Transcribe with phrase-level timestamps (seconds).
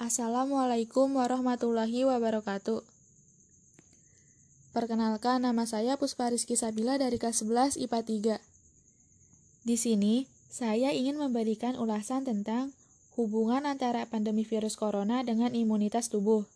[0.00, 2.80] Assalamualaikum warahmatullahi wabarakatuh.
[4.72, 9.68] Perkenalkan, nama saya Puspa Rizky Sabila dari kelas 11 IPA 3.
[9.68, 12.72] Di sini, saya ingin memberikan ulasan tentang
[13.20, 16.48] hubungan antara pandemi virus corona dengan imunitas tubuh.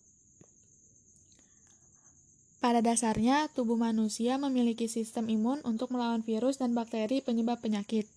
[2.65, 8.09] Pada dasarnya, tubuh manusia memiliki sistem imun untuk melawan virus dan bakteri penyebab penyakit.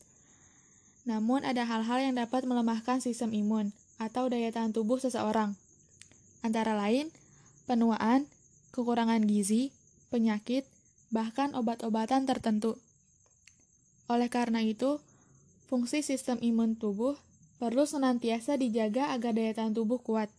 [1.04, 5.58] Namun, ada hal-hal yang dapat melemahkan sistem imun atau daya tahan tubuh seseorang.
[6.46, 7.10] Antara lain,
[7.66, 8.30] penuaan,
[8.72, 9.74] kekurangan gizi,
[10.14, 10.64] penyakit,
[11.10, 12.78] bahkan obat-obatan tertentu.
[14.08, 15.04] Oleh karena itu,
[15.68, 17.20] fungsi sistem imun tubuh
[17.58, 20.32] perlu senantiasa dijaga agar daya tahan tubuh kuat.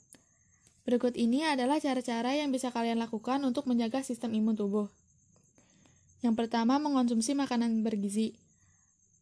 [0.88, 4.88] Berikut ini adalah cara-cara yang bisa kalian lakukan untuk menjaga sistem imun tubuh.
[6.24, 8.32] Yang pertama, mengonsumsi makanan bergizi.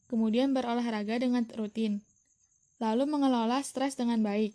[0.07, 2.06] Kemudian berolahraga dengan rutin.
[2.77, 4.53] Lalu mengelola stres dengan baik.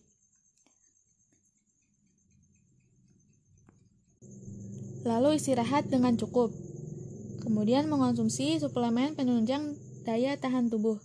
[5.01, 6.53] Lalu istirahat dengan cukup.
[7.41, 9.73] Kemudian mengonsumsi suplemen penunjang
[10.05, 11.01] daya tahan tubuh.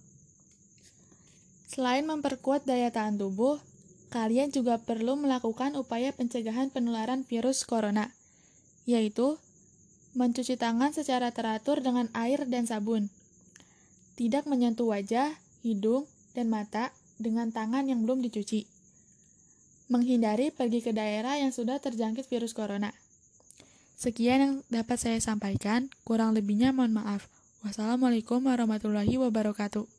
[1.73, 3.57] Selain memperkuat daya tahan tubuh,
[4.13, 8.13] kalian juga perlu melakukan upaya pencegahan penularan virus corona,
[8.85, 9.41] yaitu
[10.13, 13.09] mencuci tangan secara teratur dengan air dan sabun,
[14.21, 16.05] tidak menyentuh wajah, hidung,
[16.37, 18.69] dan mata dengan tangan yang belum dicuci,
[19.89, 22.93] menghindari pergi ke daerah yang sudah terjangkit virus corona.
[23.97, 27.33] Sekian yang dapat saya sampaikan, kurang lebihnya mohon maaf.
[27.65, 29.96] Wassalamualaikum warahmatullahi wabarakatuh.